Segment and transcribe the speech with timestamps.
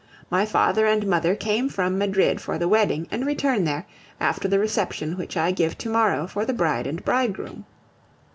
[0.31, 3.85] My father and mother came from Madrid for the wedding, and return there,
[4.19, 7.65] after the reception which I give to morrow for the bride and bridegroom.